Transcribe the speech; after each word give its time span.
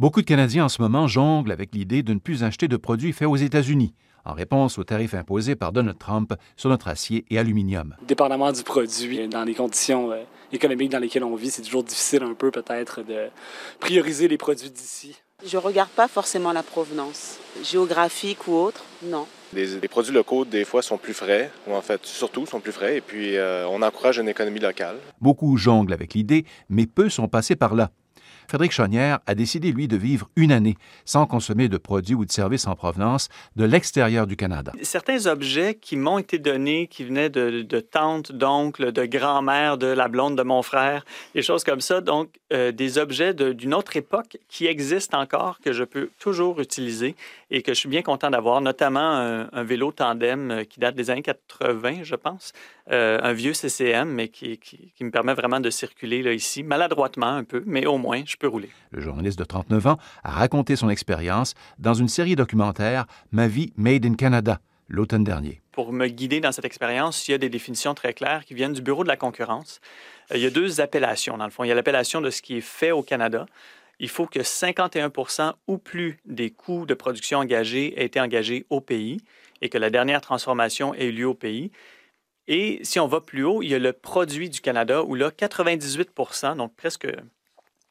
Beaucoup 0.00 0.22
de 0.22 0.26
Canadiens 0.26 0.64
en 0.64 0.68
ce 0.70 0.80
moment 0.80 1.06
jonglent 1.06 1.52
avec 1.52 1.74
l'idée 1.74 2.02
de 2.02 2.14
ne 2.14 2.18
plus 2.18 2.42
acheter 2.42 2.68
de 2.68 2.78
produits 2.78 3.12
faits 3.12 3.28
aux 3.28 3.36
États-Unis 3.36 3.92
en 4.24 4.32
réponse 4.32 4.78
aux 4.78 4.84
tarifs 4.84 5.12
imposés 5.12 5.56
par 5.56 5.72
Donald 5.72 5.98
Trump 5.98 6.32
sur 6.56 6.70
notre 6.70 6.88
acier 6.88 7.26
et 7.28 7.38
aluminium. 7.38 7.94
Dépendamment 8.08 8.50
du 8.50 8.62
produit, 8.62 9.28
dans 9.28 9.44
les 9.44 9.52
conditions 9.52 10.10
euh, 10.10 10.22
économiques 10.52 10.90
dans 10.90 11.00
lesquelles 11.00 11.22
on 11.22 11.34
vit, 11.34 11.50
c'est 11.50 11.60
toujours 11.60 11.84
difficile 11.84 12.22
un 12.22 12.32
peu 12.32 12.50
peut-être 12.50 13.02
de 13.02 13.28
prioriser 13.78 14.26
les 14.26 14.38
produits 14.38 14.70
d'ici. 14.70 15.20
Je 15.44 15.58
ne 15.58 15.62
regarde 15.62 15.90
pas 15.90 16.08
forcément 16.08 16.52
la 16.52 16.62
provenance, 16.62 17.36
géographique 17.62 18.48
ou 18.48 18.54
autre, 18.54 18.82
non. 19.02 19.26
Les, 19.52 19.86
produits 19.86 20.14
locaux, 20.14 20.46
des 20.46 20.64
fois, 20.64 20.80
sont 20.80 20.96
plus 20.96 21.12
frais, 21.12 21.50
ou 21.66 21.74
en 21.74 21.82
fait, 21.82 22.06
surtout, 22.06 22.46
sont 22.46 22.60
plus 22.60 22.72
frais, 22.72 22.96
et 22.96 23.00
puis 23.02 23.36
euh, 23.36 23.66
on 23.68 23.82
encourage 23.82 24.16
une 24.18 24.30
économie 24.30 24.60
locale. 24.60 24.96
Beaucoup 25.20 25.58
jonglent 25.58 25.92
avec 25.92 26.14
l'idée, 26.14 26.46
mais 26.70 26.86
peu 26.86 27.10
sont 27.10 27.28
passés 27.28 27.56
par 27.56 27.74
là. 27.74 27.90
Frédéric 28.48 28.72
Chaunière 28.72 29.20
a 29.26 29.34
décidé, 29.34 29.72
lui, 29.72 29.88
de 29.88 29.96
vivre 29.96 30.28
une 30.36 30.52
année 30.52 30.76
sans 31.04 31.26
consommer 31.26 31.68
de 31.68 31.78
produits 31.78 32.14
ou 32.14 32.24
de 32.24 32.32
services 32.32 32.66
en 32.66 32.74
provenance 32.74 33.28
de 33.56 33.64
l'extérieur 33.64 34.26
du 34.26 34.36
Canada. 34.36 34.72
Certains 34.82 35.26
objets 35.26 35.74
qui 35.74 35.96
m'ont 35.96 36.18
été 36.18 36.38
donnés, 36.38 36.86
qui 36.86 37.04
venaient 37.04 37.30
de, 37.30 37.62
de 37.62 37.80
tante, 37.80 38.32
d'oncle, 38.32 38.92
de 38.92 39.04
grand-mère, 39.04 39.78
de 39.78 39.86
la 39.86 40.08
blonde 40.08 40.36
de 40.36 40.42
mon 40.42 40.62
frère, 40.62 41.04
des 41.34 41.42
choses 41.42 41.64
comme 41.64 41.80
ça, 41.80 42.00
donc 42.00 42.30
euh, 42.52 42.72
des 42.72 42.98
objets 42.98 43.34
d'une 43.34 43.74
autre 43.74 43.96
époque 43.96 44.38
qui 44.48 44.66
existent 44.66 45.20
encore, 45.20 45.60
que 45.60 45.72
je 45.72 45.84
peux 45.84 46.10
toujours 46.18 46.60
utiliser 46.60 47.14
et 47.50 47.62
que 47.62 47.74
je 47.74 47.78
suis 47.78 47.88
bien 47.88 48.02
content 48.02 48.30
d'avoir, 48.30 48.60
notamment 48.60 49.00
un, 49.00 49.62
vélo 49.62 49.92
tandem 49.92 50.50
euh, 50.50 50.64
qui 50.64 50.80
date 50.80 50.94
des 50.94 51.10
années 51.10 51.22
80, 51.22 52.02
je 52.02 52.14
pense, 52.14 52.52
euh, 52.90 53.18
un 53.22 53.32
vieux 53.32 53.52
CCM, 53.52 54.08
mais 54.08 54.28
qui, 54.28 54.58
qui, 54.58 55.04
me 55.04 55.10
permet 55.10 55.34
vraiment 55.34 55.60
de 55.60 55.70
circuler 55.70 56.22
là, 56.22 56.32
ici, 56.32 56.62
maladroitement 56.62 57.26
un 57.28 57.44
peu, 57.44 57.62
mais 57.66 57.86
au 57.86 57.98
moins, 57.98 58.22
je 58.30 58.36
peux 58.36 58.48
rouler. 58.48 58.70
Le 58.90 59.00
journaliste 59.00 59.38
de 59.38 59.44
39 59.44 59.86
ans 59.86 59.98
a 60.22 60.30
raconté 60.30 60.76
son 60.76 60.88
expérience 60.88 61.54
dans 61.78 61.94
une 61.94 62.08
série 62.08 62.36
documentaire 62.36 63.06
Ma 63.32 63.48
vie 63.48 63.72
Made 63.76 64.06
in 64.06 64.14
Canada 64.14 64.60
l'automne 64.90 65.24
dernier. 65.24 65.62
Pour 65.72 65.92
me 65.92 66.08
guider 66.08 66.40
dans 66.40 66.52
cette 66.52 66.64
expérience, 66.64 67.26
il 67.28 67.32
y 67.32 67.34
a 67.34 67.38
des 67.38 67.48
définitions 67.48 67.94
très 67.94 68.12
claires 68.12 68.44
qui 68.44 68.54
viennent 68.54 68.72
du 68.72 68.82
Bureau 68.82 69.04
de 69.04 69.08
la 69.08 69.16
concurrence. 69.16 69.80
Euh, 70.32 70.36
il 70.36 70.42
y 70.42 70.46
a 70.46 70.50
deux 70.50 70.80
appellations, 70.80 71.38
dans 71.38 71.44
le 71.44 71.50
fond. 71.50 71.64
Il 71.64 71.68
y 71.68 71.72
a 71.72 71.74
l'appellation 71.74 72.20
de 72.20 72.30
ce 72.30 72.42
qui 72.42 72.56
est 72.56 72.60
fait 72.60 72.90
au 72.90 73.02
Canada. 73.02 73.46
Il 74.00 74.08
faut 74.08 74.26
que 74.26 74.42
51 74.42 75.12
ou 75.68 75.78
plus 75.78 76.18
des 76.24 76.50
coûts 76.50 76.86
de 76.86 76.94
production 76.94 77.38
engagés 77.38 78.00
aient 78.00 78.06
été 78.06 78.20
engagés 78.20 78.66
au 78.70 78.80
pays 78.80 79.20
et 79.62 79.68
que 79.68 79.78
la 79.78 79.90
dernière 79.90 80.20
transformation 80.20 80.94
ait 80.94 81.06
eu 81.06 81.12
lieu 81.12 81.26
au 81.26 81.34
pays. 81.34 81.70
Et 82.48 82.80
si 82.82 82.98
on 82.98 83.06
va 83.06 83.20
plus 83.20 83.44
haut, 83.44 83.62
il 83.62 83.68
y 83.68 83.74
a 83.74 83.78
le 83.78 83.92
produit 83.92 84.48
du 84.48 84.60
Canada 84.60 85.04
où 85.04 85.14
là, 85.14 85.30
98% 85.30 86.56
donc 86.56 86.74
presque 86.74 87.06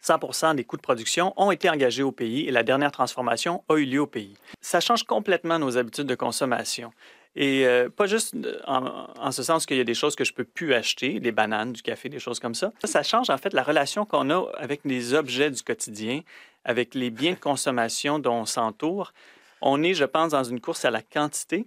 100 0.00 0.54
des 0.54 0.64
coûts 0.64 0.76
de 0.76 0.82
production 0.82 1.32
ont 1.36 1.50
été 1.50 1.68
engagés 1.68 2.02
au 2.02 2.12
pays 2.12 2.46
et 2.46 2.50
la 2.50 2.62
dernière 2.62 2.92
transformation 2.92 3.64
a 3.68 3.76
eu 3.76 3.84
lieu 3.84 4.00
au 4.00 4.06
pays. 4.06 4.34
Ça 4.60 4.80
change 4.80 5.04
complètement 5.04 5.58
nos 5.58 5.76
habitudes 5.76 6.06
de 6.06 6.14
consommation. 6.14 6.92
Et 7.36 7.64
euh, 7.64 7.88
pas 7.88 8.06
juste 8.06 8.34
en, 8.66 9.30
ce 9.30 9.42
sens 9.42 9.64
qu'il 9.64 9.76
y 9.76 9.80
a 9.80 9.84
des 9.84 9.94
choses 9.94 10.16
que 10.16 10.24
je 10.24 10.32
peux 10.32 10.44
plus 10.44 10.74
acheter, 10.74 11.20
des 11.20 11.30
bananes, 11.30 11.72
du 11.72 11.82
café, 11.82 12.08
des 12.08 12.18
choses 12.18 12.40
comme 12.40 12.54
ça. 12.54 12.72
Ça, 12.82 13.02
change 13.02 13.30
en 13.30 13.38
fait 13.38 13.54
la 13.54 13.62
relation 13.62 14.04
qu'on 14.04 14.30
a 14.30 14.50
avec 14.56 14.80
les 14.84 15.14
objets 15.14 15.50
du 15.50 15.62
quotidien, 15.62 16.22
avec 16.64 16.94
les 16.94 17.10
biens 17.10 17.34
de 17.34 17.38
consommation 17.38 18.18
dont 18.18 18.34
on 18.34 18.46
s'entoure. 18.46 19.12
On 19.60 19.82
est, 19.82 19.94
je 19.94 20.04
pense, 20.04 20.32
dans 20.32 20.42
une 20.42 20.60
course 20.60 20.84
à 20.84 20.90
la 20.90 21.02
quantité. 21.02 21.64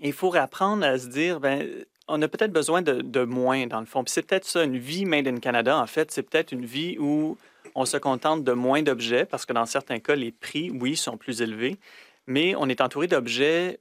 il 0.00 0.12
faut 0.12 0.34
apprendre 0.34 0.84
à 0.84 0.98
se 0.98 1.06
dire, 1.06 1.40
ben, 1.40 1.66
on 2.08 2.20
a 2.22 2.28
peut-être 2.28 2.52
besoin 2.52 2.82
de, 2.82 3.24
moins, 3.24 3.66
dans 3.66 3.80
le 3.80 3.86
fond. 3.86 4.02
c'est 4.06 4.22
peut-être 4.22 4.44
ça, 4.44 4.64
une 4.64 4.78
vie 4.78 5.04
made 5.04 5.28
in 5.28 5.38
Canada, 5.38 5.78
en 5.78 5.86
fait, 5.86 6.10
c'est 6.10 6.22
peut-être 6.22 6.52
une 6.52 6.64
vie 6.64 6.96
où 6.98 7.36
on 7.74 7.84
se 7.84 7.96
contente 7.96 8.44
de 8.44 8.52
moins 8.52 8.82
d'objets, 8.82 9.24
parce 9.24 9.46
que 9.46 9.52
dans 9.52 9.66
certains 9.66 9.98
cas, 9.98 10.14
les 10.14 10.32
prix, 10.32 10.70
oui, 10.70 10.96
sont 10.96 11.16
plus 11.16 11.42
élevés, 11.42 11.78
mais 12.26 12.54
on 12.56 12.68
est 12.68 12.80
entouré 12.80 13.06
d'objets 13.06 13.78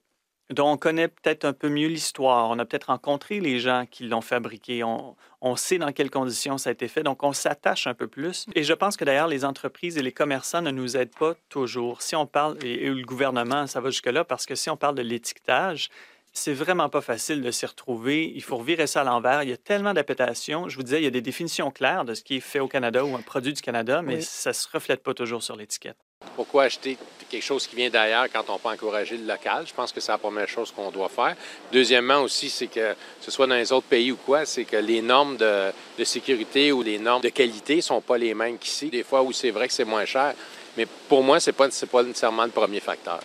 dont 0.53 0.71
on 0.71 0.77
connaît 0.77 1.07
peut-être 1.07 1.45
un 1.45 1.53
peu 1.53 1.69
mieux 1.69 1.87
l'histoire. 1.87 2.49
On 2.49 2.59
a 2.59 2.65
peut-être 2.65 2.85
rencontré 2.85 3.39
les 3.39 3.59
gens 3.59 3.85
qui 3.89 4.07
l'ont 4.07 4.21
fabriqué. 4.21 4.83
On, 4.83 5.55
sait 5.55 5.77
dans 5.77 5.91
quelles 5.91 6.11
conditions 6.11 6.57
ça 6.57 6.69
a 6.69 6.73
été 6.73 6.87
fait. 6.87 7.03
Donc, 7.03 7.23
on 7.23 7.33
s'attache 7.33 7.87
un 7.87 7.93
peu 7.93 8.07
plus. 8.07 8.45
Et 8.55 8.63
je 8.63 8.73
pense 8.73 8.97
que 8.97 9.05
d'ailleurs, 9.05 9.27
les 9.27 9.45
entreprises 9.45 9.97
et 9.97 10.01
les 10.01 10.11
commerçants 10.11 10.61
ne 10.61 10.71
nous 10.71 10.97
aident 10.97 11.15
pas 11.17 11.33
toujours. 11.49 12.01
Si 12.01 12.15
on 12.15 12.25
parle, 12.25 12.57
et, 12.63 12.89
le 12.89 13.03
gouvernement, 13.03 13.67
ça 13.67 13.79
va 13.81 13.89
jusque-là, 13.89 14.23
parce 14.23 14.45
que 14.45 14.55
si 14.55 14.69
on 14.69 14.77
parle 14.77 14.95
de 14.95 15.01
l'étiquetage, 15.01 15.89
c'est 16.33 16.53
vraiment 16.53 16.89
pas 16.89 17.01
facile 17.01 17.41
de 17.41 17.51
s'y 17.51 17.65
retrouver. 17.65 18.31
Il 18.33 18.41
faut 18.41 18.57
revirer 18.57 18.87
ça 18.87 19.01
à 19.01 19.03
l'envers. 19.03 19.43
Il 19.43 19.49
y 19.49 19.53
a 19.53 19.57
tellement 19.57 19.93
d'appétations. 19.93 20.69
Je 20.69 20.77
vous 20.77 20.83
disais, 20.83 21.01
il 21.01 21.03
y 21.03 21.07
a 21.07 21.11
des 21.11 21.21
définitions 21.21 21.71
claires 21.71 22.05
de 22.05 22.13
ce 22.13 22.23
qui 22.23 22.37
est 22.37 22.41
fait 22.41 22.59
au 22.59 22.67
Canada 22.67 23.03
ou 23.03 23.15
un 23.15 23.21
produit 23.21 23.53
du 23.53 23.61
Canada, 23.61 24.01
mais 24.01 24.21
ça 24.21 24.53
se 24.53 24.67
reflète 24.71 25.03
pas 25.03 25.13
toujours 25.13 25.43
sur 25.43 25.55
l'étiquette. 25.55 25.97
Pourquoi 26.35 26.63
acheter 26.63 26.97
quelque 27.29 27.43
chose 27.43 27.65
qui 27.65 27.75
vient 27.75 27.89
d'ailleurs 27.89 28.27
quand 28.31 28.49
on 28.49 28.59
peut 28.59 28.69
encourager 28.69 29.17
le 29.17 29.25
local? 29.25 29.65
Je 29.67 29.73
pense 29.73 29.91
que 29.91 29.99
c'est 29.99 30.11
la 30.11 30.19
première 30.19 30.47
chose 30.47 30.71
qu'on 30.71 30.91
doit 30.91 31.09
faire. 31.09 31.35
Deuxièmement 31.71 32.21
aussi, 32.21 32.49
c'est 32.49 32.67
que, 32.67 32.95
ce 33.19 33.31
soit 33.31 33.47
dans 33.47 33.55
les 33.55 33.71
autres 33.71 33.87
pays 33.87 34.11
ou 34.11 34.17
quoi, 34.17 34.45
c'est 34.45 34.65
que 34.65 34.77
les 34.77 35.01
normes 35.01 35.37
de, 35.37 35.71
sécurité 36.03 36.71
ou 36.71 36.83
les 36.83 36.99
normes 36.99 37.23
de 37.23 37.29
qualité 37.29 37.77
ne 37.77 37.81
sont 37.81 38.01
pas 38.01 38.17
les 38.17 38.33
mêmes 38.33 38.57
qu'ici. 38.57 38.89
Des 38.89 39.03
fois 39.03 39.23
où 39.23 39.31
c'est 39.33 39.51
vrai 39.51 39.67
que 39.67 39.73
c'est 39.73 39.85
moins 39.85 40.05
cher, 40.05 40.33
mais 40.77 40.85
pour 41.09 41.23
moi, 41.23 41.39
ce 41.39 41.49
n'est 41.49 41.55
pas, 41.55 41.67
pas 41.91 42.03
nécessairement 42.03 42.45
le 42.45 42.51
premier 42.51 42.79
facteur. 42.79 43.19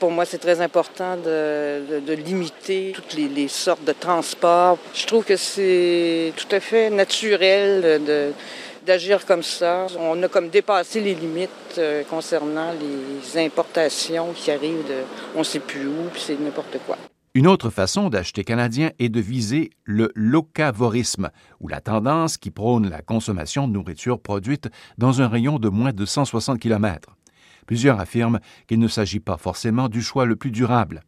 Pour 0.00 0.10
moi, 0.10 0.24
c'est 0.24 0.38
très 0.38 0.62
important 0.62 1.18
de, 1.18 2.14
limiter 2.14 2.92
toutes 2.94 3.12
les, 3.12 3.48
sortes 3.48 3.84
de 3.84 3.92
transports. 3.92 4.78
Je 4.94 5.04
trouve 5.06 5.24
que 5.24 5.36
c'est 5.36 6.32
tout 6.36 6.56
à 6.56 6.58
fait 6.58 6.88
naturel 6.88 8.00
d'agir 8.86 9.26
comme 9.26 9.42
ça. 9.42 9.88
On 9.98 10.22
a 10.22 10.28
comme 10.28 10.48
dépassé 10.48 11.02
les 11.02 11.14
limites 11.14 11.50
euh, 11.76 12.02
concernant 12.04 12.72
les 12.72 13.38
importations 13.38 14.32
qui 14.34 14.50
arrivent 14.50 14.88
de 14.88 15.02
on 15.36 15.40
ne 15.40 15.44
sait 15.44 15.60
plus 15.60 15.86
où, 15.86 16.08
puis 16.10 16.22
c'est 16.24 16.40
n'importe 16.40 16.78
quoi. 16.86 16.96
Une 17.34 17.46
autre 17.46 17.68
façon 17.68 18.08
d'acheter 18.08 18.42
canadien 18.42 18.90
est 18.98 19.10
de 19.10 19.20
viser 19.20 19.70
le 19.84 20.10
locavorisme, 20.14 21.28
ou 21.60 21.68
la 21.68 21.82
tendance 21.82 22.38
qui 22.38 22.50
prône 22.50 22.88
la 22.88 23.02
consommation 23.02 23.68
de 23.68 23.74
nourriture 23.74 24.18
produite 24.18 24.70
dans 24.96 25.20
un 25.20 25.28
rayon 25.28 25.58
de 25.58 25.68
moins 25.68 25.92
de 25.92 26.06
160 26.06 26.58
km. 26.58 27.16
Plusieurs 27.70 28.00
affirment 28.00 28.40
qu'il 28.66 28.80
ne 28.80 28.88
s'agit 28.88 29.20
pas 29.20 29.36
forcément 29.36 29.88
du 29.88 30.02
choix 30.02 30.24
le 30.24 30.34
plus 30.34 30.50
durable. 30.50 31.04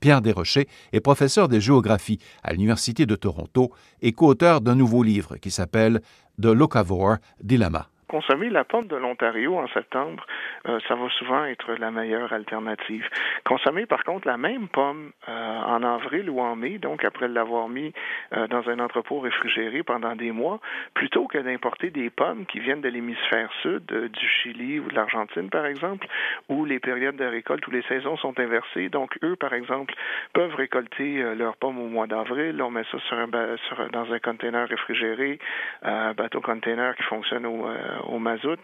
Pierre 0.00 0.20
Desrochers 0.20 0.66
est 0.92 0.98
professeur 0.98 1.46
de 1.46 1.60
géographie 1.60 2.18
à 2.42 2.52
l'Université 2.52 3.06
de 3.06 3.14
Toronto 3.14 3.70
et 4.00 4.10
co-auteur 4.10 4.60
d'un 4.62 4.74
nouveau 4.74 5.04
livre 5.04 5.36
qui 5.36 5.52
s'appelle 5.52 6.02
The 6.42 6.46
Locavore 6.46 7.18
Dilemma 7.40 7.91
consommer 8.12 8.50
la 8.50 8.64
pomme 8.64 8.88
de 8.88 8.96
l'Ontario 8.96 9.56
en 9.56 9.66
septembre, 9.68 10.26
euh, 10.68 10.78
ça 10.86 10.94
va 10.94 11.08
souvent 11.18 11.46
être 11.46 11.72
la 11.76 11.90
meilleure 11.90 12.30
alternative. 12.30 13.08
Consommer 13.42 13.86
par 13.86 14.04
contre 14.04 14.28
la 14.28 14.36
même 14.36 14.68
pomme 14.68 15.12
euh, 15.30 15.60
en 15.74 15.82
avril 15.82 16.28
ou 16.28 16.38
en 16.40 16.54
mai, 16.54 16.76
donc 16.76 17.06
après 17.06 17.26
l'avoir 17.26 17.70
mis 17.70 17.94
euh, 18.36 18.46
dans 18.48 18.68
un 18.68 18.80
entrepôt 18.80 19.20
réfrigéré 19.20 19.82
pendant 19.82 20.14
des 20.14 20.30
mois, 20.30 20.60
plutôt 20.92 21.26
que 21.26 21.38
d'importer 21.38 21.88
des 21.88 22.10
pommes 22.10 22.44
qui 22.44 22.60
viennent 22.60 22.82
de 22.82 22.90
l'hémisphère 22.90 23.50
sud, 23.62 23.86
du 23.86 24.28
Chili 24.28 24.78
ou 24.78 24.88
de 24.88 24.94
l'Argentine 24.94 25.48
par 25.48 25.64
exemple, 25.64 26.06
où 26.50 26.66
les 26.66 26.80
périodes 26.80 27.16
de 27.16 27.24
récolte 27.24 27.66
ou 27.66 27.70
les 27.70 27.82
saisons 27.84 28.18
sont 28.18 28.38
inversées. 28.38 28.90
Donc 28.90 29.16
eux, 29.22 29.36
par 29.36 29.54
exemple, 29.54 29.94
peuvent 30.34 30.54
récolter 30.54 31.34
leurs 31.34 31.56
pommes 31.56 31.78
au 31.78 31.88
mois 31.88 32.06
d'avril. 32.06 32.60
On 32.60 32.70
met 32.70 32.84
ça 32.92 32.98
sur 33.08 33.16
un, 33.16 33.30
sur, 33.68 33.88
dans 33.90 34.12
un 34.12 34.18
container 34.18 34.68
réfrigéré, 34.68 35.38
bateau 35.82 36.42
container 36.42 36.94
qui 36.96 37.04
fonctionne 37.04 37.46
au, 37.46 37.66
au 38.06 38.18
mazout. 38.18 38.60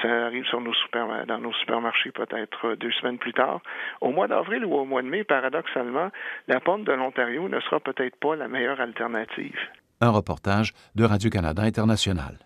Ça 0.00 0.26
arrive 0.26 0.44
dans 0.52 1.38
nos 1.38 1.52
supermarchés 1.54 2.10
peut-être 2.12 2.74
deux 2.74 2.92
semaines 2.92 3.18
plus 3.18 3.32
tard. 3.32 3.60
Au 4.00 4.10
mois 4.10 4.28
d'avril 4.28 4.64
ou 4.64 4.74
au 4.74 4.84
mois 4.84 5.02
de 5.02 5.08
mai, 5.08 5.24
paradoxalement, 5.24 6.10
la 6.48 6.60
pomme 6.60 6.84
de 6.84 6.92
l'Ontario 6.92 7.48
ne 7.48 7.60
sera 7.60 7.80
peut-être 7.80 8.16
pas 8.16 8.36
la 8.36 8.48
meilleure 8.48 8.80
alternative. 8.80 9.58
Un 10.00 10.10
reportage 10.10 10.72
de 10.94 11.04
Radio-Canada 11.04 11.62
International. 11.62 12.38